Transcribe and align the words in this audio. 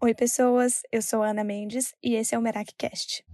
Oi, 0.00 0.14
pessoas! 0.14 0.82
Eu 0.92 1.02
sou 1.02 1.24
Ana 1.24 1.42
Mendes 1.42 1.92
e 2.00 2.14
esse 2.14 2.32
é 2.32 2.38
o 2.38 2.40
MerakiCast. 2.40 3.26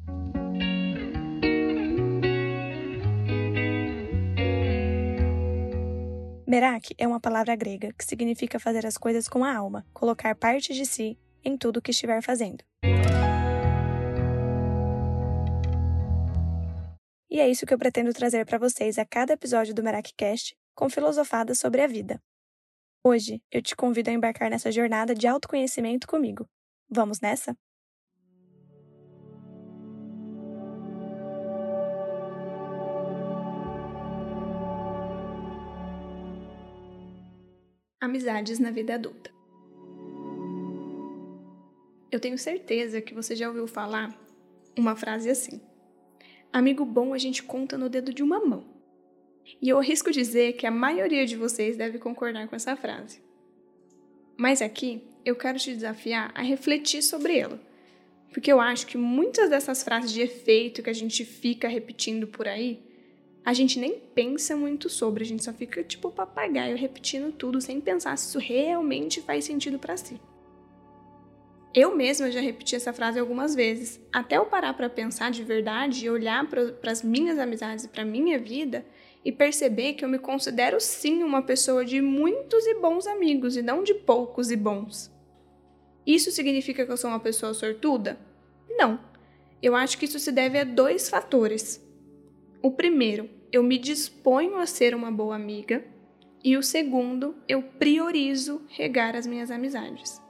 Merak 6.46 6.94
é 6.96 7.06
uma 7.06 7.20
palavra 7.20 7.54
grega 7.54 7.92
que 7.92 8.02
significa 8.02 8.58
fazer 8.58 8.86
as 8.86 8.96
coisas 8.96 9.28
com 9.28 9.44
a 9.44 9.54
alma, 9.54 9.84
colocar 9.92 10.34
parte 10.36 10.72
de 10.72 10.86
si 10.86 11.18
em 11.44 11.54
tudo 11.54 11.82
que 11.82 11.90
estiver 11.90 12.22
fazendo. 12.22 12.64
E 17.30 17.40
é 17.40 17.46
isso 17.46 17.66
que 17.66 17.74
eu 17.74 17.78
pretendo 17.78 18.14
trazer 18.14 18.46
para 18.46 18.56
vocês 18.56 18.98
a 18.98 19.04
cada 19.04 19.34
episódio 19.34 19.74
do 19.74 19.82
MerakiCast, 19.82 20.56
com 20.74 20.88
filosofadas 20.88 21.58
sobre 21.58 21.82
a 21.82 21.86
vida. 21.86 22.18
Hoje, 23.06 23.42
eu 23.52 23.60
te 23.60 23.76
convido 23.76 24.08
a 24.08 24.14
embarcar 24.14 24.48
nessa 24.48 24.72
jornada 24.72 25.14
de 25.14 25.26
autoconhecimento 25.26 26.06
comigo. 26.06 26.48
Vamos 26.88 27.20
nessa? 27.20 27.56
Amizades 38.00 38.58
na 38.58 38.70
vida 38.70 38.94
adulta. 38.94 39.32
Eu 42.12 42.20
tenho 42.20 42.38
certeza 42.38 43.00
que 43.00 43.14
você 43.14 43.34
já 43.34 43.48
ouviu 43.48 43.66
falar 43.66 44.16
uma 44.78 44.94
frase 44.94 45.30
assim: 45.30 45.60
Amigo 46.52 46.84
bom 46.84 47.12
a 47.12 47.18
gente 47.18 47.42
conta 47.42 47.76
no 47.76 47.88
dedo 47.88 48.12
de 48.12 48.22
uma 48.22 48.38
mão. 48.38 48.64
E 49.60 49.68
eu 49.68 49.78
arrisco 49.78 50.12
dizer 50.12 50.52
que 50.52 50.66
a 50.66 50.70
maioria 50.70 51.26
de 51.26 51.36
vocês 51.36 51.76
deve 51.76 51.98
concordar 51.98 52.46
com 52.46 52.54
essa 52.54 52.76
frase. 52.76 53.20
Mas 54.36 54.62
aqui 54.62 55.02
eu 55.24 55.34
quero 55.34 55.58
te 55.58 55.72
desafiar 55.72 56.30
a 56.34 56.42
refletir 56.42 57.02
sobre 57.02 57.38
ela. 57.38 57.60
Porque 58.32 58.52
eu 58.52 58.60
acho 58.60 58.86
que 58.86 58.98
muitas 58.98 59.48
dessas 59.48 59.82
frases 59.82 60.12
de 60.12 60.20
efeito 60.20 60.82
que 60.82 60.90
a 60.90 60.94
gente 60.94 61.24
fica 61.24 61.68
repetindo 61.68 62.26
por 62.26 62.48
aí, 62.48 62.82
a 63.44 63.52
gente 63.52 63.78
nem 63.78 63.98
pensa 64.14 64.56
muito 64.56 64.88
sobre, 64.88 65.22
a 65.22 65.26
gente 65.26 65.44
só 65.44 65.52
fica 65.52 65.84
tipo 65.84 66.10
papagaio 66.10 66.76
repetindo 66.76 67.30
tudo 67.30 67.60
sem 67.60 67.80
pensar 67.80 68.16
se 68.16 68.28
isso 68.28 68.38
realmente 68.38 69.20
faz 69.20 69.44
sentido 69.44 69.78
para 69.78 69.96
si. 69.96 70.20
Eu 71.74 71.94
mesma 71.94 72.30
já 72.30 72.40
repeti 72.40 72.76
essa 72.76 72.92
frase 72.92 73.18
algumas 73.18 73.54
vezes, 73.54 74.00
até 74.12 74.36
eu 74.36 74.46
parar 74.46 74.74
para 74.74 74.88
pensar 74.88 75.30
de 75.30 75.42
verdade 75.42 76.06
e 76.06 76.10
olhar 76.10 76.48
para 76.48 76.90
as 76.90 77.02
minhas 77.02 77.38
amizades 77.38 77.84
e 77.84 77.88
para 77.88 78.04
minha 78.04 78.38
vida 78.38 78.86
e 79.24 79.32
perceber 79.32 79.94
que 79.94 80.04
eu 80.04 80.08
me 80.08 80.18
considero 80.18 80.80
sim 80.80 81.22
uma 81.22 81.42
pessoa 81.42 81.84
de 81.84 82.00
muitos 82.00 82.66
e 82.66 82.74
bons 82.80 83.06
amigos 83.06 83.56
e 83.56 83.62
não 83.62 83.82
de 83.82 83.94
poucos 83.94 84.50
e 84.50 84.56
bons. 84.56 85.13
Isso 86.06 86.30
significa 86.30 86.84
que 86.84 86.92
eu 86.92 86.96
sou 86.96 87.10
uma 87.10 87.20
pessoa 87.20 87.54
sortuda? 87.54 88.18
Não. 88.68 89.00
Eu 89.62 89.74
acho 89.74 89.96
que 89.96 90.04
isso 90.04 90.18
se 90.18 90.30
deve 90.30 90.58
a 90.58 90.64
dois 90.64 91.08
fatores. 91.08 91.82
O 92.62 92.70
primeiro, 92.70 93.30
eu 93.50 93.62
me 93.62 93.78
disponho 93.78 94.56
a 94.56 94.66
ser 94.66 94.94
uma 94.94 95.10
boa 95.10 95.36
amiga, 95.36 95.84
e 96.42 96.56
o 96.56 96.62
segundo, 96.62 97.34
eu 97.48 97.62
priorizo 97.62 98.62
regar 98.68 99.16
as 99.16 99.26
minhas 99.26 99.50
amizades. 99.50 100.20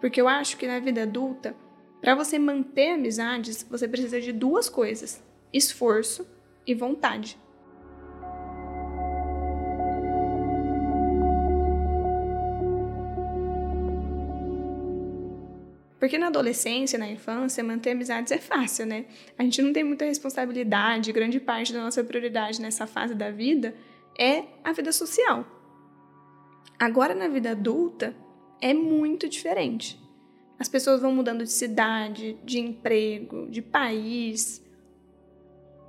Porque 0.00 0.20
eu 0.20 0.26
acho 0.26 0.56
que 0.56 0.66
na 0.66 0.80
vida 0.80 1.02
adulta, 1.02 1.54
para 2.00 2.14
você 2.14 2.38
manter 2.38 2.92
amizades, 2.92 3.64
você 3.68 3.86
precisa 3.86 4.20
de 4.20 4.32
duas 4.32 4.68
coisas: 4.68 5.22
esforço 5.52 6.26
e 6.66 6.74
vontade. 6.74 7.38
Porque 16.08 16.16
na 16.16 16.28
adolescência, 16.28 16.98
na 16.98 17.06
infância, 17.06 17.62
manter 17.62 17.90
amizades 17.90 18.32
é 18.32 18.38
fácil, 18.38 18.86
né? 18.86 19.04
A 19.36 19.42
gente 19.42 19.60
não 19.60 19.74
tem 19.74 19.84
muita 19.84 20.06
responsabilidade, 20.06 21.12
grande 21.12 21.38
parte 21.38 21.70
da 21.70 21.82
nossa 21.82 22.02
prioridade 22.02 22.62
nessa 22.62 22.86
fase 22.86 23.14
da 23.14 23.30
vida 23.30 23.74
é 24.18 24.44
a 24.64 24.72
vida 24.72 24.90
social. 24.90 25.44
Agora, 26.78 27.14
na 27.14 27.28
vida 27.28 27.50
adulta, 27.50 28.16
é 28.58 28.72
muito 28.72 29.28
diferente. 29.28 30.00
As 30.58 30.66
pessoas 30.66 31.02
vão 31.02 31.12
mudando 31.12 31.44
de 31.44 31.52
cidade, 31.52 32.38
de 32.42 32.58
emprego, 32.58 33.46
de 33.50 33.60
país. 33.60 34.64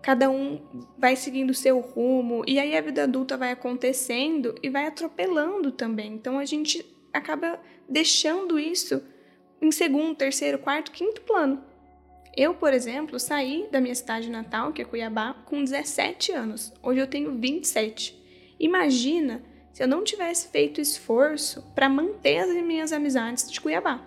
Cada 0.01 0.29
um 0.29 0.61
vai 0.97 1.15
seguindo 1.15 1.51
o 1.51 1.55
seu 1.55 1.79
rumo, 1.79 2.43
e 2.45 2.59
aí 2.59 2.75
a 2.75 2.81
vida 2.81 3.03
adulta 3.03 3.37
vai 3.37 3.51
acontecendo 3.51 4.53
e 4.61 4.69
vai 4.69 4.85
atropelando 4.85 5.71
também. 5.71 6.11
Então 6.11 6.37
a 6.37 6.43
gente 6.43 6.85
acaba 7.13 7.57
deixando 7.87 8.59
isso 8.59 9.01
em 9.61 9.71
segundo, 9.71 10.15
terceiro, 10.15 10.59
quarto, 10.59 10.91
quinto 10.91 11.21
plano. 11.21 11.63
Eu, 12.35 12.53
por 12.53 12.73
exemplo, 12.73 13.19
saí 13.19 13.67
da 13.71 13.81
minha 13.81 13.95
cidade 13.95 14.29
natal, 14.29 14.71
que 14.71 14.81
é 14.81 14.85
Cuiabá, 14.85 15.33
com 15.45 15.63
17 15.63 16.31
anos. 16.31 16.71
Hoje 16.81 16.99
eu 16.99 17.07
tenho 17.07 17.37
27. 17.37 18.17
Imagina 18.59 19.43
se 19.73 19.83
eu 19.83 19.87
não 19.87 20.03
tivesse 20.03 20.47
feito 20.49 20.79
esforço 20.79 21.63
para 21.73 21.89
manter 21.89 22.39
as 22.39 22.49
minhas 22.63 22.93
amizades 22.93 23.49
de 23.49 23.59
Cuiabá. 23.59 24.05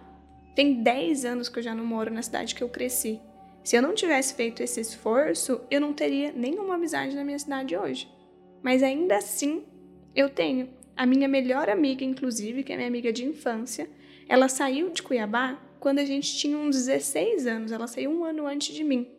Tem 0.54 0.82
10 0.82 1.24
anos 1.24 1.48
que 1.48 1.58
eu 1.58 1.62
já 1.62 1.74
não 1.74 1.84
moro 1.84 2.12
na 2.12 2.22
cidade 2.22 2.54
que 2.54 2.62
eu 2.62 2.68
cresci. 2.68 3.20
Se 3.64 3.76
eu 3.76 3.82
não 3.82 3.94
tivesse 3.94 4.34
feito 4.34 4.62
esse 4.62 4.80
esforço, 4.80 5.60
eu 5.70 5.80
não 5.80 5.92
teria 5.92 6.32
nenhuma 6.32 6.74
amizade 6.74 7.14
na 7.14 7.24
minha 7.24 7.38
cidade 7.38 7.76
hoje. 7.76 8.08
Mas 8.62 8.82
ainda 8.82 9.16
assim, 9.16 9.64
eu 10.14 10.28
tenho. 10.28 10.68
A 10.96 11.06
minha 11.06 11.26
melhor 11.26 11.70
amiga, 11.70 12.04
inclusive, 12.04 12.62
que 12.62 12.72
é 12.72 12.76
minha 12.76 12.88
amiga 12.88 13.12
de 13.12 13.24
infância, 13.24 13.88
ela 14.28 14.48
saiu 14.48 14.90
de 14.90 15.02
Cuiabá 15.02 15.60
quando 15.80 15.98
a 15.98 16.04
gente 16.04 16.36
tinha 16.36 16.56
uns 16.56 16.76
16 16.76 17.46
anos, 17.46 17.72
ela 17.72 17.86
saiu 17.86 18.10
um 18.10 18.24
ano 18.24 18.46
antes 18.46 18.74
de 18.74 18.84
mim. 18.84 19.10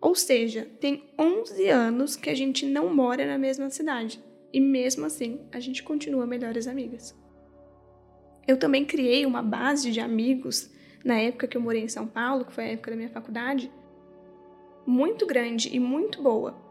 Ou 0.00 0.14
seja, 0.14 0.66
tem 0.80 1.04
11 1.18 1.68
anos 1.68 2.16
que 2.16 2.30
a 2.30 2.34
gente 2.34 2.64
não 2.64 2.94
mora 2.94 3.26
na 3.26 3.36
mesma 3.36 3.68
cidade. 3.68 4.22
E 4.52 4.60
mesmo 4.60 5.04
assim, 5.04 5.40
a 5.52 5.60
gente 5.60 5.82
continua 5.82 6.26
melhores 6.26 6.66
amigas. 6.66 7.14
Eu 8.46 8.56
também 8.56 8.84
criei 8.84 9.26
uma 9.26 9.42
base 9.42 9.90
de 9.90 10.00
amigos 10.00 10.70
na 11.04 11.18
época 11.18 11.46
que 11.46 11.56
eu 11.56 11.60
morei 11.60 11.82
em 11.82 11.88
São 11.88 12.06
Paulo, 12.06 12.44
que 12.44 12.52
foi 12.52 12.64
a 12.64 12.68
época 12.68 12.90
da 12.90 12.96
minha 12.96 13.10
faculdade, 13.10 13.70
muito 14.86 15.26
grande 15.26 15.68
e 15.74 15.78
muito 15.78 16.22
boa. 16.22 16.67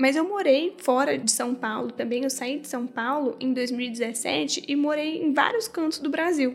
Mas 0.00 0.16
eu 0.16 0.26
morei 0.26 0.74
fora 0.78 1.18
de 1.18 1.30
São 1.30 1.54
Paulo 1.54 1.92
também. 1.92 2.24
Eu 2.24 2.30
saí 2.30 2.58
de 2.58 2.66
São 2.66 2.86
Paulo 2.86 3.36
em 3.38 3.52
2017 3.52 4.64
e 4.66 4.74
morei 4.74 5.22
em 5.22 5.34
vários 5.34 5.68
cantos 5.68 5.98
do 5.98 6.08
Brasil. 6.08 6.54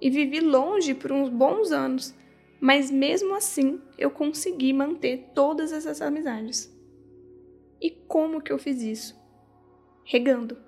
E 0.00 0.10
vivi 0.10 0.40
longe 0.40 0.92
por 0.92 1.12
uns 1.12 1.28
bons 1.28 1.70
anos. 1.70 2.12
Mas 2.60 2.90
mesmo 2.90 3.32
assim, 3.36 3.80
eu 3.96 4.10
consegui 4.10 4.72
manter 4.72 5.30
todas 5.32 5.72
essas 5.72 6.02
amizades. 6.02 6.68
E 7.80 7.92
como 7.92 8.40
que 8.40 8.52
eu 8.52 8.58
fiz 8.58 8.82
isso? 8.82 9.16
Regando. 10.04 10.58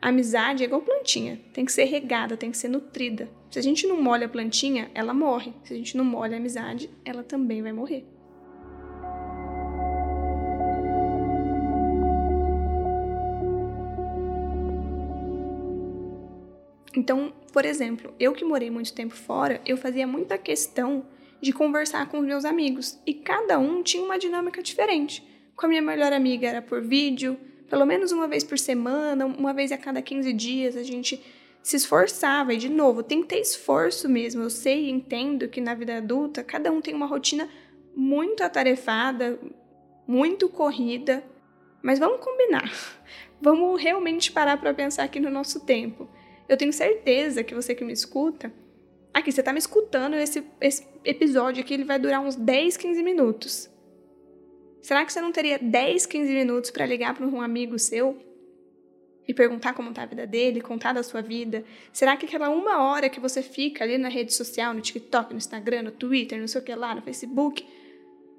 A 0.00 0.10
amizade 0.10 0.62
é 0.62 0.66
igual 0.66 0.82
plantinha, 0.82 1.40
tem 1.52 1.64
que 1.64 1.72
ser 1.72 1.84
regada, 1.84 2.36
tem 2.36 2.52
que 2.52 2.56
ser 2.56 2.68
nutrida. 2.68 3.28
Se 3.50 3.58
a 3.58 3.62
gente 3.62 3.88
não 3.88 4.00
molha 4.00 4.26
a 4.26 4.30
plantinha, 4.30 4.88
ela 4.94 5.12
morre. 5.12 5.52
Se 5.64 5.74
a 5.74 5.76
gente 5.76 5.96
não 5.96 6.04
molha 6.04 6.36
a 6.36 6.38
amizade, 6.38 6.88
ela 7.04 7.24
também 7.24 7.60
vai 7.60 7.72
morrer. 7.72 8.06
Então, 16.94 17.32
por 17.52 17.64
exemplo, 17.64 18.14
eu 18.18 18.32
que 18.32 18.44
morei 18.44 18.70
muito 18.70 18.92
tempo 18.92 19.14
fora, 19.14 19.60
eu 19.64 19.76
fazia 19.76 20.06
muita 20.06 20.36
questão 20.36 21.06
de 21.40 21.52
conversar 21.52 22.08
com 22.08 22.18
os 22.18 22.26
meus 22.26 22.44
amigos 22.44 23.00
e 23.06 23.14
cada 23.14 23.58
um 23.58 23.82
tinha 23.82 24.02
uma 24.02 24.18
dinâmica 24.18 24.62
diferente. 24.62 25.26
Com 25.56 25.66
a 25.66 25.68
minha 25.68 25.82
melhor 25.82 26.12
amiga 26.12 26.46
era 26.46 26.62
por 26.62 26.82
vídeo, 26.82 27.36
pelo 27.68 27.86
menos 27.86 28.12
uma 28.12 28.28
vez 28.28 28.44
por 28.44 28.58
semana, 28.58 29.26
uma 29.26 29.52
vez 29.52 29.72
a 29.72 29.78
cada 29.78 30.02
15 30.02 30.32
dias, 30.32 30.76
a 30.76 30.82
gente 30.82 31.20
se 31.62 31.76
esforçava. 31.76 32.52
E, 32.52 32.56
de 32.56 32.68
novo, 32.68 33.02
tem 33.02 33.22
que 33.22 33.28
ter 33.28 33.40
esforço 33.40 34.08
mesmo. 34.08 34.42
Eu 34.42 34.50
sei 34.50 34.86
e 34.86 34.90
entendo 34.90 35.48
que 35.48 35.60
na 35.60 35.74
vida 35.74 35.96
adulta 35.96 36.44
cada 36.44 36.70
um 36.70 36.80
tem 36.80 36.94
uma 36.94 37.06
rotina 37.06 37.48
muito 37.94 38.42
atarefada, 38.42 39.38
muito 40.06 40.48
corrida, 40.48 41.24
mas 41.82 41.98
vamos 41.98 42.20
combinar. 42.20 42.70
Vamos 43.44 43.82
realmente 43.82 44.30
parar 44.30 44.56
para 44.56 44.72
pensar 44.72 45.02
aqui 45.02 45.18
no 45.18 45.28
nosso 45.28 45.66
tempo. 45.66 46.08
Eu 46.52 46.56
tenho 46.58 46.70
certeza 46.70 47.42
que 47.42 47.54
você 47.54 47.74
que 47.74 47.82
me 47.82 47.94
escuta, 47.94 48.52
aqui, 49.14 49.32
você 49.32 49.40
está 49.40 49.54
me 49.54 49.58
escutando, 49.58 50.12
esse, 50.16 50.44
esse 50.60 50.86
episódio 51.02 51.62
aqui 51.62 51.72
ele 51.72 51.84
vai 51.84 51.98
durar 51.98 52.20
uns 52.20 52.36
10, 52.36 52.76
15 52.76 53.02
minutos. 53.02 53.70
Será 54.82 55.02
que 55.02 55.10
você 55.10 55.22
não 55.22 55.32
teria 55.32 55.58
10, 55.58 56.04
15 56.04 56.30
minutos 56.30 56.70
para 56.70 56.84
ligar 56.84 57.14
para 57.14 57.26
um 57.26 57.40
amigo 57.40 57.78
seu 57.78 58.18
e 59.26 59.32
perguntar 59.32 59.72
como 59.72 59.88
está 59.88 60.02
a 60.02 60.06
vida 60.06 60.26
dele, 60.26 60.60
contar 60.60 60.92
da 60.92 61.02
sua 61.02 61.22
vida? 61.22 61.64
Será 61.90 62.18
que 62.18 62.26
aquela 62.26 62.50
uma 62.50 62.82
hora 62.82 63.08
que 63.08 63.18
você 63.18 63.42
fica 63.42 63.82
ali 63.82 63.96
na 63.96 64.10
rede 64.10 64.34
social, 64.34 64.74
no 64.74 64.82
TikTok, 64.82 65.30
no 65.30 65.38
Instagram, 65.38 65.84
no 65.84 65.90
Twitter, 65.90 66.38
não 66.38 66.46
sei 66.46 66.60
o 66.60 66.64
que 66.64 66.74
lá, 66.74 66.94
no 66.94 67.00
Facebook, 67.00 67.66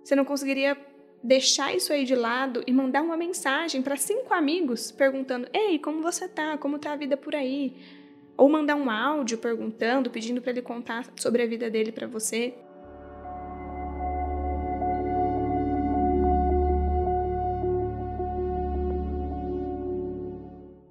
você 0.04 0.16
não 0.16 0.24
conseguiria 0.24 0.78
deixar 1.24 1.76
isso 1.76 1.92
aí 1.92 2.06
de 2.06 2.14
lado 2.14 2.64
e 2.68 2.72
mandar 2.72 3.02
uma 3.02 3.18
mensagem 3.18 3.82
para 3.82 3.96
cinco 3.96 4.36
amigos 4.36 4.92
perguntando: 4.92 5.48
Ei, 5.52 5.80
como 5.80 6.00
você 6.04 6.28
tá? 6.28 6.60
Como 6.60 6.78
tá 6.78 6.94
a 6.94 6.96
vida 6.96 7.18
por 7.18 7.34
aí? 7.34 8.03
Ou 8.36 8.50
mandar 8.50 8.76
um 8.76 8.90
áudio 8.90 9.38
perguntando, 9.38 10.10
pedindo 10.10 10.42
para 10.42 10.52
ele 10.52 10.62
contar 10.62 11.08
sobre 11.16 11.42
a 11.44 11.48
vida 11.48 11.70
dele 11.70 11.92
para 11.92 12.08
você. 12.08 12.54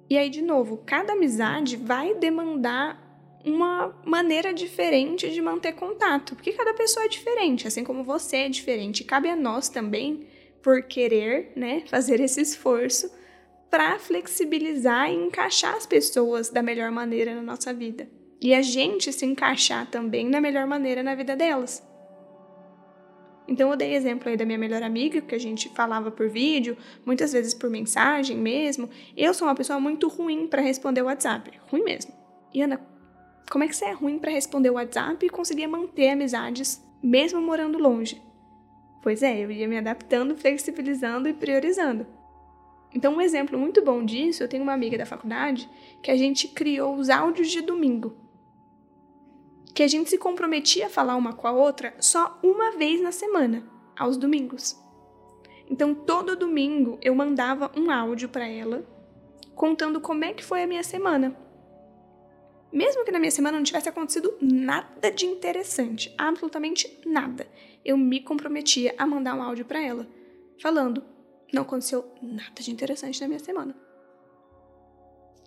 E 0.09 0.17
aí, 0.17 0.29
de 0.29 0.43
novo, 0.43 0.77
cada 0.85 1.13
amizade 1.13 1.75
vai 1.75 2.13
demandar 2.13 3.01
uma 3.43 3.93
maneira 4.05 4.53
diferente 4.53 5.29
de 5.31 5.41
manter 5.41 5.73
contato, 5.73 6.35
porque 6.35 6.53
cada 6.53 6.73
pessoa 6.73 7.05
é 7.05 7.09
diferente, 7.09 7.67
assim 7.67 7.83
como 7.83 8.03
você 8.03 8.37
é 8.37 8.49
diferente. 8.49 9.03
Cabe 9.03 9.27
a 9.27 9.35
nós 9.35 9.69
também, 9.69 10.27
por 10.61 10.83
querer, 10.83 11.51
né, 11.55 11.81
fazer 11.87 12.19
esse 12.21 12.39
esforço 12.39 13.11
para 13.73 13.97
flexibilizar 13.97 15.09
e 15.09 15.15
encaixar 15.15 15.73
as 15.73 15.87
pessoas 15.87 16.51
da 16.51 16.61
melhor 16.61 16.91
maneira 16.91 17.33
na 17.33 17.41
nossa 17.41 17.73
vida. 17.73 18.07
E 18.39 18.53
a 18.53 18.61
gente 18.61 19.11
se 19.11 19.25
encaixar 19.25 19.89
também 19.89 20.29
da 20.29 20.39
melhor 20.39 20.67
maneira 20.67 21.01
na 21.01 21.15
vida 21.15 21.35
delas. 21.35 21.81
Então 23.47 23.71
eu 23.71 23.75
dei 23.75 23.95
exemplo 23.95 24.29
aí 24.29 24.37
da 24.37 24.45
minha 24.45 24.59
melhor 24.59 24.83
amiga, 24.83 25.21
que 25.21 25.33
a 25.33 25.39
gente 25.39 25.69
falava 25.69 26.11
por 26.11 26.29
vídeo, 26.29 26.77
muitas 27.03 27.33
vezes 27.33 27.55
por 27.55 27.67
mensagem 27.67 28.37
mesmo. 28.37 28.87
Eu 29.17 29.33
sou 29.33 29.47
uma 29.47 29.55
pessoa 29.55 29.79
muito 29.79 30.07
ruim 30.07 30.47
para 30.47 30.61
responder 30.61 31.01
o 31.01 31.05
WhatsApp, 31.05 31.49
ruim 31.71 31.83
mesmo. 31.83 32.13
E 32.53 32.61
Ana, 32.61 32.79
como 33.49 33.63
é 33.63 33.67
que 33.67 33.75
você 33.75 33.85
é 33.85 33.91
ruim 33.91 34.19
para 34.19 34.29
responder 34.29 34.69
o 34.69 34.75
WhatsApp 34.75 35.25
e 35.25 35.31
conseguia 35.31 35.67
manter 35.67 36.09
amizades 36.09 36.79
mesmo 37.01 37.41
morando 37.41 37.79
longe? 37.79 38.21
Pois 39.01 39.23
é, 39.23 39.43
eu 39.43 39.49
ia 39.49 39.67
me 39.67 39.79
adaptando, 39.79 40.37
flexibilizando 40.37 41.27
e 41.27 41.33
priorizando. 41.33 42.05
Então, 42.93 43.15
um 43.15 43.21
exemplo 43.21 43.57
muito 43.57 43.81
bom 43.81 44.05
disso, 44.05 44.43
eu 44.43 44.47
tenho 44.47 44.63
uma 44.63 44.73
amiga 44.73 44.97
da 44.97 45.05
faculdade 45.05 45.69
que 46.01 46.11
a 46.11 46.17
gente 46.17 46.47
criou 46.47 46.95
os 46.95 47.09
áudios 47.09 47.49
de 47.49 47.61
domingo. 47.61 48.15
Que 49.73 49.81
a 49.81 49.87
gente 49.87 50.09
se 50.09 50.17
comprometia 50.17 50.85
a 50.85 50.89
falar 50.89 51.15
uma 51.15 51.33
com 51.33 51.47
a 51.47 51.51
outra 51.51 51.95
só 51.99 52.39
uma 52.43 52.71
vez 52.71 53.01
na 53.01 53.11
semana, 53.11 53.63
aos 53.97 54.15
domingos. 54.15 54.79
Então, 55.67 55.95
todo 55.95 56.35
domingo 56.35 56.99
eu 57.01 57.15
mandava 57.15 57.71
um 57.75 57.89
áudio 57.89 58.29
para 58.29 58.47
ela 58.47 58.85
contando 59.55 59.99
como 59.99 60.23
é 60.23 60.33
que 60.33 60.43
foi 60.43 60.61
a 60.61 60.67
minha 60.67 60.83
semana. 60.83 61.35
Mesmo 62.71 63.05
que 63.05 63.11
na 63.11 63.19
minha 63.19 63.31
semana 63.31 63.57
não 63.57 63.63
tivesse 63.63 63.89
acontecido 63.89 64.35
nada 64.41 65.11
de 65.11 65.25
interessante, 65.25 66.13
absolutamente 66.17 66.99
nada, 67.05 67.47
eu 67.85 67.95
me 67.95 68.19
comprometia 68.19 68.95
a 68.97 69.05
mandar 69.05 69.35
um 69.35 69.43
áudio 69.43 69.63
para 69.63 69.81
ela, 69.81 70.07
falando 70.59 71.03
não 71.53 71.61
aconteceu 71.61 72.03
nada 72.21 72.59
de 72.59 72.71
interessante 72.71 73.21
na 73.21 73.27
minha 73.27 73.39
semana. 73.39 73.75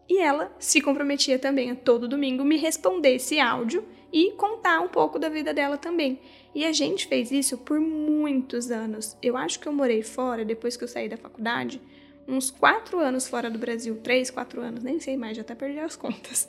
E 0.09 0.19
ela 0.19 0.55
se 0.59 0.81
comprometia 0.81 1.39
também 1.39 1.71
a 1.71 1.75
todo 1.75 2.09
domingo 2.09 2.45
me 2.45 2.57
responder 2.57 3.17
esse 3.17 3.41
áudio 3.41 3.85
e 4.13 4.31
contar 4.33 4.81
um 4.81 4.89
pouco 4.89 5.19
da 5.19 5.29
vida 5.29 5.53
dela 5.53 5.77
também. 5.77 6.21
E 6.55 6.65
a 6.65 6.73
gente 6.73 7.09
fez 7.09 7.33
isso 7.33 7.59
por 7.59 7.81
muitos 7.81 8.71
anos. 8.71 9.17
Eu 9.21 9.37
acho 9.37 9.59
que 9.59 9.67
eu 9.67 9.73
morei 9.73 10.03
fora 10.03 10.45
depois 10.45 10.77
que 10.77 10.85
eu 10.85 10.89
saí 10.89 11.09
da 11.09 11.17
faculdade, 11.17 11.83
uns 12.29 12.51
quatro 12.51 13.01
anos 13.01 13.29
fora 13.29 13.51
do 13.51 13.59
Brasil, 13.59 14.01
três, 14.03 14.31
quatro 14.31 14.61
anos, 14.61 14.83
nem 14.83 15.01
sei 15.01 15.17
mais, 15.17 15.37
já 15.37 15.43
até 15.43 15.55
perdi 15.55 15.81
as 15.81 15.97
contas. 15.97 16.49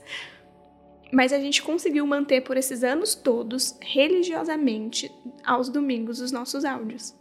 Mas 1.11 1.33
a 1.33 1.39
gente 1.39 1.63
conseguiu 1.63 2.05
manter 2.05 2.41
por 2.41 2.57
esses 2.57 2.83
anos 2.83 3.15
todos, 3.15 3.77
religiosamente, 3.81 5.11
aos 5.43 5.69
domingos, 5.69 6.19
os 6.19 6.31
nossos 6.31 6.63
áudios. 6.63 7.15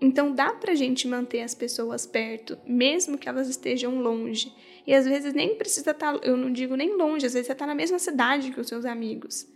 Então 0.00 0.32
dá 0.32 0.52
pra 0.52 0.74
gente 0.74 1.08
manter 1.08 1.42
as 1.42 1.54
pessoas 1.54 2.06
perto, 2.06 2.56
mesmo 2.64 3.18
que 3.18 3.28
elas 3.28 3.48
estejam 3.48 4.00
longe. 4.00 4.54
E 4.86 4.94
às 4.94 5.04
vezes 5.06 5.34
nem 5.34 5.56
precisa 5.56 5.90
estar, 5.90 6.18
tá, 6.18 6.26
eu 6.26 6.36
não 6.36 6.52
digo 6.52 6.76
nem 6.76 6.96
longe, 6.96 7.26
às 7.26 7.32
vezes 7.32 7.46
você 7.46 7.52
está 7.52 7.66
na 7.66 7.74
mesma 7.74 7.98
cidade 7.98 8.52
que 8.52 8.60
os 8.60 8.68
seus 8.68 8.84
amigos. 8.84 9.46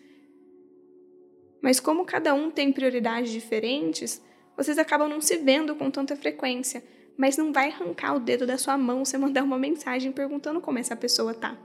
Mas 1.63 1.79
como 1.79 2.05
cada 2.05 2.35
um 2.35 2.51
tem 2.51 2.73
prioridades 2.73 3.31
diferentes, 3.31 4.21
vocês 4.57 4.79
acabam 4.79 5.09
não 5.09 5.21
se 5.21 5.37
vendo 5.37 5.77
com 5.77 5.91
tanta 5.91 6.17
frequência. 6.17 6.83
Mas 7.17 7.37
não 7.37 7.53
vai 7.53 7.69
arrancar 7.69 8.17
o 8.17 8.21
dedo 8.21 8.47
da 8.47 8.59
sua 8.59 8.77
mão 8.77 9.05
você 9.05 9.17
mandar 9.19 9.45
uma 9.45 9.59
mensagem 9.59 10.11
perguntando 10.11 10.61
como 10.61 10.79
essa 10.79 10.97
pessoa 10.97 11.35
tá. 11.35 11.57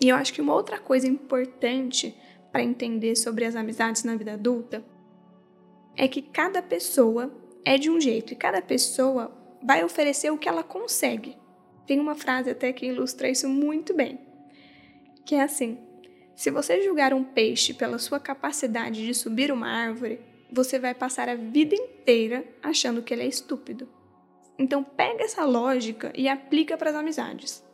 E 0.00 0.08
eu 0.08 0.16
acho 0.16 0.32
que 0.32 0.40
uma 0.40 0.54
outra 0.54 0.78
coisa 0.78 1.06
importante 1.06 2.14
para 2.52 2.62
entender 2.62 3.16
sobre 3.16 3.44
as 3.44 3.56
amizades 3.56 4.04
na 4.04 4.14
vida 4.14 4.34
adulta 4.34 4.84
é 5.96 6.08
que 6.08 6.22
cada 6.22 6.62
pessoa 6.62 7.32
é 7.64 7.78
de 7.78 7.90
um 7.90 8.00
jeito 8.00 8.32
e 8.32 8.36
cada 8.36 8.60
pessoa 8.60 9.30
vai 9.62 9.84
oferecer 9.84 10.30
o 10.30 10.38
que 10.38 10.48
ela 10.48 10.62
consegue. 10.62 11.36
Tem 11.86 12.00
uma 12.00 12.14
frase 12.14 12.50
até 12.50 12.72
que 12.72 12.86
ilustra 12.86 13.28
isso 13.28 13.48
muito 13.48 13.94
bem, 13.94 14.18
que 15.24 15.34
é 15.34 15.42
assim: 15.42 15.78
se 16.34 16.50
você 16.50 16.82
julgar 16.82 17.12
um 17.12 17.24
peixe 17.24 17.74
pela 17.74 17.98
sua 17.98 18.18
capacidade 18.18 19.04
de 19.04 19.14
subir 19.14 19.52
uma 19.52 19.68
árvore, 19.68 20.20
você 20.50 20.78
vai 20.78 20.94
passar 20.94 21.28
a 21.28 21.34
vida 21.34 21.74
inteira 21.74 22.44
achando 22.62 23.02
que 23.02 23.12
ele 23.12 23.22
é 23.22 23.26
estúpido. 23.26 23.88
Então 24.58 24.84
pega 24.84 25.24
essa 25.24 25.44
lógica 25.44 26.12
e 26.14 26.28
aplica 26.28 26.76
para 26.76 26.90
as 26.90 26.96
amizades. 26.96 27.64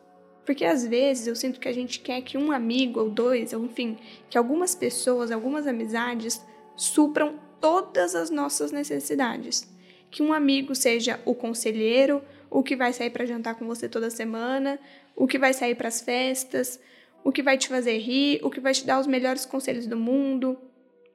Porque 0.46 0.64
às 0.64 0.86
vezes 0.86 1.26
eu 1.26 1.36
sinto 1.36 1.60
que 1.60 1.68
a 1.68 1.72
gente 1.72 2.00
quer 2.00 2.22
que 2.22 2.38
um 2.38 2.50
amigo 2.50 3.00
ou 3.00 3.10
dois, 3.10 3.52
ou 3.52 3.64
enfim, 3.64 3.98
que 4.30 4.38
algumas 4.38 4.74
pessoas, 4.74 5.30
algumas 5.30 5.66
amizades 5.66 6.42
supram 6.74 7.38
todas 7.60 8.14
as 8.14 8.30
nossas 8.30 8.72
necessidades. 8.72 9.68
Que 10.10 10.22
um 10.22 10.32
amigo 10.32 10.74
seja 10.74 11.20
o 11.24 11.34
conselheiro, 11.34 12.22
o 12.50 12.62
que 12.62 12.76
vai 12.76 12.92
sair 12.92 13.10
para 13.10 13.26
jantar 13.26 13.54
com 13.56 13.66
você 13.66 13.88
toda 13.88 14.10
semana, 14.10 14.78
o 15.14 15.26
que 15.26 15.38
vai 15.38 15.52
sair 15.52 15.74
para 15.74 15.88
as 15.88 16.00
festas, 16.00 16.80
o 17.22 17.32
que 17.32 17.42
vai 17.42 17.58
te 17.58 17.68
fazer 17.68 17.98
rir, 17.98 18.40
o 18.42 18.50
que 18.50 18.60
vai 18.60 18.72
te 18.72 18.86
dar 18.86 19.00
os 19.00 19.06
melhores 19.06 19.44
conselhos 19.44 19.86
do 19.86 19.96
mundo. 19.96 20.56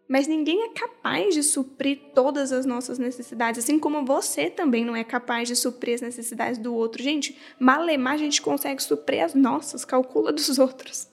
Mas 0.07 0.28
ninguém 0.28 0.66
é 0.66 0.69
capaz 0.69 1.34
de 1.34 1.42
suprir 1.42 2.00
todas 2.13 2.51
as 2.51 2.66
nossas 2.66 3.00
necessidades, 3.00 3.63
assim 3.63 3.80
como 3.80 4.06
você 4.06 4.50
também 4.50 4.84
não 4.86 4.95
é 4.95 5.04
capaz 5.04 5.48
de 5.48 5.56
suprir 5.56 5.95
as 5.95 6.01
necessidades 6.01 6.57
do 6.60 6.75
outro. 6.75 7.01
Gente, 7.01 7.38
malemar 7.57 8.13
a 8.13 8.18
gente 8.18 8.42
consegue 8.42 8.84
suprir 8.84 9.24
as 9.24 9.34
nossas, 9.34 9.86
calcula 9.86 10.31
dos 10.31 10.60
outros. 10.60 11.07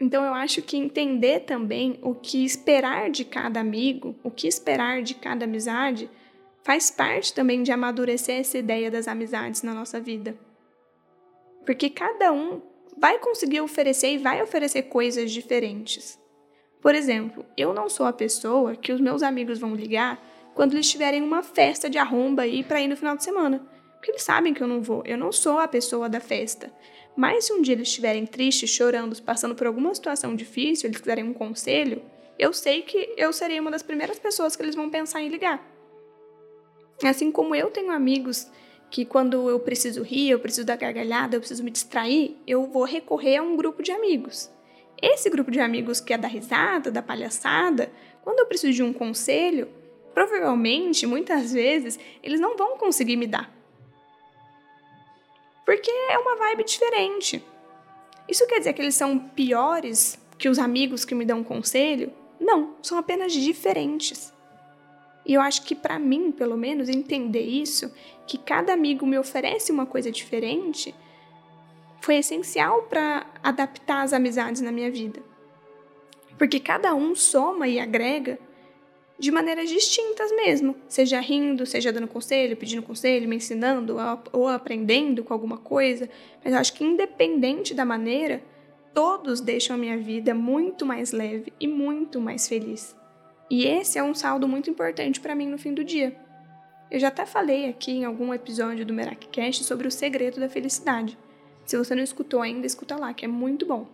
Então 0.00 0.24
eu 0.24 0.32
acho 0.32 0.62
que 0.62 0.78
entender 0.78 1.40
também 1.40 1.98
o 2.02 2.14
que 2.14 2.42
esperar 2.42 3.10
de 3.10 3.24
cada 3.24 3.60
amigo, 3.60 4.16
o 4.24 4.30
que 4.30 4.48
esperar 4.48 5.02
de 5.02 5.14
cada 5.14 5.44
amizade, 5.44 6.08
faz 6.62 6.90
parte 6.90 7.34
também 7.34 7.62
de 7.62 7.70
amadurecer 7.70 8.40
essa 8.40 8.56
ideia 8.56 8.90
das 8.90 9.06
amizades 9.06 9.62
na 9.62 9.74
nossa 9.74 10.00
vida. 10.00 10.34
Porque 11.66 11.90
cada 11.90 12.32
um 12.32 12.62
vai 12.96 13.18
conseguir 13.18 13.60
oferecer 13.60 14.12
e 14.12 14.18
vai 14.18 14.42
oferecer 14.42 14.84
coisas 14.84 15.30
diferentes. 15.30 16.18
Por 16.80 16.94
exemplo, 16.94 17.44
eu 17.56 17.74
não 17.74 17.88
sou 17.88 18.06
a 18.06 18.12
pessoa 18.12 18.74
que 18.74 18.92
os 18.92 19.00
meus 19.00 19.22
amigos 19.22 19.58
vão 19.58 19.74
ligar 19.74 20.18
quando 20.54 20.72
eles 20.72 20.90
tiverem 20.90 21.22
uma 21.22 21.42
festa 21.42 21.90
de 21.90 21.98
arromba 21.98 22.42
aí 22.42 22.64
para 22.64 22.80
ir 22.80 22.88
no 22.88 22.96
final 22.96 23.16
de 23.16 23.24
semana. 23.24 23.66
Porque 24.00 24.12
eles 24.12 24.22
sabem 24.22 24.54
que 24.54 24.62
eu 24.62 24.66
não 24.66 24.80
vou. 24.80 25.02
Eu 25.04 25.18
não 25.18 25.30
sou 25.30 25.58
a 25.58 25.68
pessoa 25.68 26.08
da 26.08 26.20
festa. 26.20 26.72
Mas 27.14 27.44
se 27.44 27.52
um 27.52 27.60
dia 27.60 27.74
eles 27.74 27.88
estiverem 27.88 28.24
tristes, 28.24 28.70
chorando, 28.70 29.20
passando 29.22 29.54
por 29.54 29.66
alguma 29.66 29.94
situação 29.94 30.34
difícil, 30.34 30.88
eles 30.88 30.98
quiserem 30.98 31.22
um 31.22 31.34
conselho, 31.34 32.02
eu 32.38 32.50
sei 32.50 32.80
que 32.80 33.12
eu 33.14 33.30
serei 33.30 33.60
uma 33.60 33.70
das 33.70 33.82
primeiras 33.82 34.18
pessoas 34.18 34.56
que 34.56 34.62
eles 34.62 34.74
vão 34.74 34.88
pensar 34.88 35.20
em 35.20 35.28
ligar. 35.28 35.62
Assim 37.04 37.30
como 37.30 37.54
eu 37.54 37.70
tenho 37.70 37.90
amigos 37.90 38.50
que 38.90 39.04
quando 39.04 39.50
eu 39.50 39.60
preciso 39.60 40.02
rir, 40.02 40.30
eu 40.30 40.40
preciso 40.40 40.66
dar 40.66 40.76
gargalhada, 40.76 41.36
eu 41.36 41.40
preciso 41.40 41.62
me 41.62 41.70
distrair, 41.70 42.38
eu 42.46 42.64
vou 42.64 42.84
recorrer 42.84 43.36
a 43.36 43.42
um 43.42 43.54
grupo 43.54 43.82
de 43.82 43.92
amigos. 43.92 44.50
Esse 45.02 45.28
grupo 45.28 45.50
de 45.50 45.60
amigos 45.60 46.00
que 46.00 46.14
é 46.14 46.18
da 46.18 46.26
risada, 46.26 46.90
da 46.90 47.02
palhaçada, 47.02 47.92
quando 48.22 48.38
eu 48.38 48.46
preciso 48.46 48.72
de 48.72 48.82
um 48.82 48.94
conselho, 48.94 49.68
provavelmente, 50.14 51.06
muitas 51.06 51.52
vezes, 51.52 51.98
eles 52.22 52.40
não 52.40 52.56
vão 52.56 52.78
conseguir 52.78 53.16
me 53.16 53.26
dar 53.26 53.59
porque 55.64 55.90
é 55.90 56.18
uma 56.18 56.36
vibe 56.36 56.64
diferente. 56.64 57.44
Isso 58.28 58.46
quer 58.46 58.58
dizer 58.58 58.72
que 58.72 58.82
eles 58.82 58.94
são 58.94 59.18
piores 59.18 60.18
que 60.38 60.48
os 60.48 60.58
amigos 60.58 61.04
que 61.04 61.14
me 61.14 61.24
dão 61.24 61.44
conselho? 61.44 62.12
Não, 62.40 62.76
são 62.82 62.96
apenas 62.96 63.32
diferentes. 63.32 64.32
E 65.26 65.34
eu 65.34 65.40
acho 65.40 65.62
que 65.62 65.74
para 65.74 65.98
mim, 65.98 66.32
pelo 66.32 66.56
menos, 66.56 66.88
entender 66.88 67.42
isso, 67.42 67.92
que 68.26 68.38
cada 68.38 68.72
amigo 68.72 69.06
me 69.06 69.18
oferece 69.18 69.70
uma 69.70 69.84
coisa 69.84 70.10
diferente, 70.10 70.94
foi 72.00 72.16
essencial 72.16 72.84
para 72.84 73.26
adaptar 73.42 74.02
as 74.02 74.12
amizades 74.12 74.62
na 74.62 74.72
minha 74.72 74.90
vida. 74.90 75.22
Porque 76.38 76.58
cada 76.58 76.94
um 76.94 77.14
soma 77.14 77.68
e 77.68 77.78
agrega 77.78 78.38
de 79.20 79.30
maneiras 79.30 79.68
distintas 79.68 80.32
mesmo, 80.32 80.74
seja 80.88 81.20
rindo, 81.20 81.66
seja 81.66 81.92
dando 81.92 82.08
conselho, 82.08 82.56
pedindo 82.56 82.82
conselho, 82.82 83.28
me 83.28 83.36
ensinando 83.36 83.98
ou 84.32 84.48
aprendendo 84.48 85.22
com 85.22 85.34
alguma 85.34 85.58
coisa, 85.58 86.08
mas 86.42 86.54
eu 86.54 86.58
acho 86.58 86.72
que 86.72 86.82
independente 86.82 87.74
da 87.74 87.84
maneira, 87.84 88.42
todos 88.94 89.42
deixam 89.42 89.76
a 89.76 89.78
minha 89.78 89.98
vida 89.98 90.34
muito 90.34 90.86
mais 90.86 91.12
leve 91.12 91.52
e 91.60 91.68
muito 91.68 92.18
mais 92.18 92.48
feliz. 92.48 92.96
E 93.50 93.66
esse 93.66 93.98
é 93.98 94.02
um 94.02 94.14
saldo 94.14 94.48
muito 94.48 94.70
importante 94.70 95.20
para 95.20 95.34
mim 95.34 95.48
no 95.48 95.58
fim 95.58 95.74
do 95.74 95.84
dia. 95.84 96.16
Eu 96.90 96.98
já 96.98 97.08
até 97.08 97.26
falei 97.26 97.68
aqui 97.68 97.92
em 97.92 98.06
algum 98.06 98.32
episódio 98.32 98.86
do 98.86 98.94
Merakcast 98.94 99.64
sobre 99.64 99.86
o 99.86 99.90
segredo 99.90 100.40
da 100.40 100.48
felicidade. 100.48 101.18
Se 101.66 101.76
você 101.76 101.94
não 101.94 102.02
escutou 102.02 102.40
ainda, 102.40 102.66
escuta 102.66 102.96
lá, 102.96 103.12
que 103.12 103.26
é 103.26 103.28
muito 103.28 103.66
bom. 103.66 103.86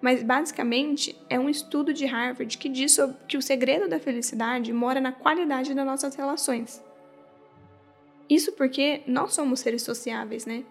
Mas 0.00 0.22
basicamente 0.22 1.16
é 1.30 1.38
um 1.38 1.48
estudo 1.48 1.92
de 1.92 2.04
Harvard 2.04 2.58
que 2.58 2.68
diz 2.68 2.98
que 3.26 3.36
o 3.36 3.42
segredo 3.42 3.88
da 3.88 3.98
felicidade 3.98 4.72
mora 4.72 5.00
na 5.00 5.12
qualidade 5.12 5.72
das 5.72 5.86
nossas 5.86 6.14
relações. 6.14 6.82
Isso 8.28 8.52
porque 8.52 9.02
nós 9.06 9.34
somos 9.34 9.60
seres 9.60 9.82
sociáveis, 9.82 10.46
né? 10.46 10.64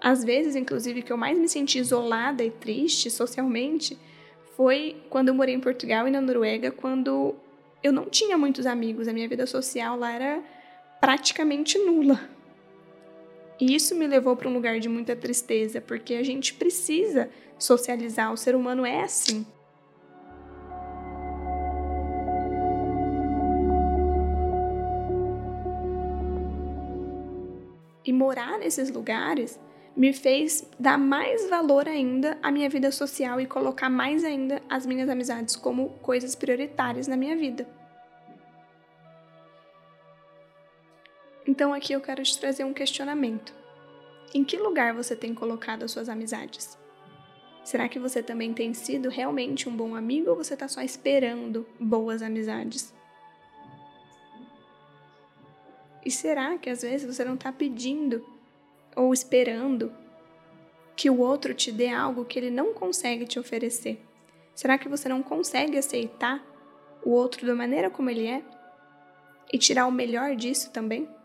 Às 0.00 0.22
vezes, 0.22 0.54
inclusive, 0.56 1.02
que 1.02 1.12
eu 1.12 1.16
mais 1.16 1.38
me 1.38 1.48
senti 1.48 1.78
isolada 1.78 2.44
e 2.44 2.50
triste 2.50 3.10
socialmente 3.10 3.98
foi 4.56 4.96
quando 5.10 5.28
eu 5.28 5.34
morei 5.34 5.54
em 5.54 5.60
Portugal 5.60 6.06
e 6.06 6.10
na 6.10 6.20
Noruega, 6.20 6.70
quando 6.70 7.34
eu 7.82 7.92
não 7.92 8.06
tinha 8.06 8.36
muitos 8.38 8.66
amigos, 8.66 9.08
a 9.08 9.12
minha 9.12 9.28
vida 9.28 9.46
social 9.46 9.98
lá 9.98 10.12
era 10.12 10.42
praticamente 11.00 11.78
nula. 11.78 12.35
E 13.58 13.74
isso 13.74 13.94
me 13.94 14.06
levou 14.06 14.36
para 14.36 14.48
um 14.48 14.52
lugar 14.52 14.78
de 14.78 14.88
muita 14.88 15.16
tristeza, 15.16 15.80
porque 15.80 16.14
a 16.14 16.22
gente 16.22 16.52
precisa 16.54 17.30
socializar, 17.58 18.32
o 18.32 18.36
ser 18.36 18.54
humano 18.54 18.84
é 18.84 19.02
assim. 19.02 19.46
E 28.04 28.12
morar 28.12 28.58
nesses 28.58 28.90
lugares 28.90 29.58
me 29.96 30.12
fez 30.12 30.70
dar 30.78 30.98
mais 30.98 31.48
valor 31.48 31.88
ainda 31.88 32.38
à 32.42 32.52
minha 32.52 32.68
vida 32.68 32.92
social 32.92 33.40
e 33.40 33.46
colocar 33.46 33.88
mais 33.88 34.22
ainda 34.22 34.62
as 34.68 34.84
minhas 34.84 35.08
amizades 35.08 35.56
como 35.56 35.88
coisas 36.02 36.34
prioritárias 36.34 37.08
na 37.08 37.16
minha 37.16 37.34
vida. 37.34 37.66
Então 41.46 41.72
aqui 41.72 41.92
eu 41.92 42.00
quero 42.00 42.22
te 42.22 42.38
trazer 42.38 42.64
um 42.64 42.72
questionamento. 42.72 43.54
Em 44.34 44.42
que 44.42 44.56
lugar 44.56 44.92
você 44.92 45.14
tem 45.14 45.32
colocado 45.32 45.84
as 45.84 45.92
suas 45.92 46.08
amizades? 46.08 46.76
Será 47.64 47.88
que 47.88 47.98
você 47.98 48.22
também 48.22 48.52
tem 48.52 48.74
sido 48.74 49.08
realmente 49.08 49.68
um 49.68 49.76
bom 49.76 49.94
amigo 49.94 50.30
ou 50.30 50.36
você 50.36 50.54
está 50.54 50.68
só 50.68 50.82
esperando 50.82 51.66
boas 51.78 52.22
amizades? 52.22 52.94
E 56.04 56.10
será 56.10 56.56
que 56.58 56.70
às 56.70 56.82
vezes 56.82 57.12
você 57.12 57.24
não 57.24 57.34
está 57.34 57.52
pedindo 57.52 58.24
ou 58.94 59.12
esperando 59.12 59.92
que 60.94 61.10
o 61.10 61.18
outro 61.18 61.52
te 61.54 61.72
dê 61.72 61.88
algo 61.88 62.24
que 62.24 62.38
ele 62.38 62.50
não 62.50 62.72
consegue 62.72 63.26
te 63.26 63.38
oferecer? 63.38 64.00
Será 64.54 64.78
que 64.78 64.88
você 64.88 65.08
não 65.08 65.22
consegue 65.22 65.76
aceitar 65.76 66.44
o 67.04 67.10
outro 67.10 67.46
da 67.46 67.54
maneira 67.54 67.90
como 67.90 68.08
ele 68.08 68.26
é 68.26 68.42
e 69.52 69.58
tirar 69.58 69.86
o 69.86 69.92
melhor 69.92 70.34
disso 70.36 70.70
também? 70.70 71.15